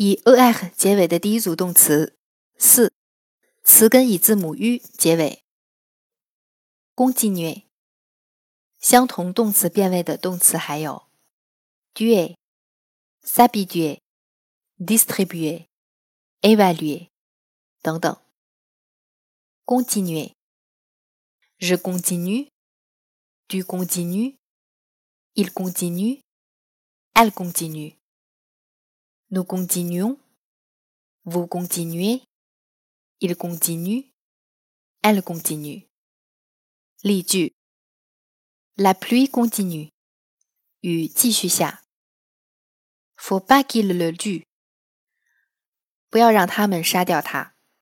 [0.00, 2.16] 以 er 结尾的第一组动词。
[2.56, 2.92] 四，
[3.64, 5.42] 词根以字母 u 结尾。
[6.94, 7.64] continue。
[8.78, 11.08] 相同动词变位的动词还有
[11.94, 12.36] duer、
[13.24, 13.98] s'habituer、
[14.78, 15.66] distribuer、
[16.42, 17.08] évaluer
[17.82, 18.16] 等等。
[19.64, 20.32] continuer。
[21.58, 22.48] Je continue,
[23.48, 24.36] tu continues,
[25.34, 26.20] il continue,
[27.16, 27.97] elle continue.
[29.31, 30.19] Nous continuons,
[31.25, 32.21] vous continuez,
[33.19, 34.13] il continue,
[35.01, 35.87] elle continue.
[38.77, 39.89] La pluie continue.
[43.15, 44.43] Faut pas qu'il le tue.
[46.13, 47.55] 不要让他们杀掉他。